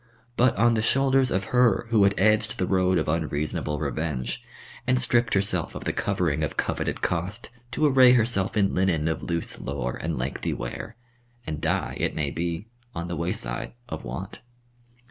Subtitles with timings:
[0.35, 4.43] But on the shoulders of her who had edged the road of unreasonable revenge,
[4.87, 9.21] and stripped herself of the covering of coveted cost to array herself in linen of
[9.21, 10.95] loose lore and lengthy wear,
[11.45, 14.41] and die, it may be, on the wayside of want.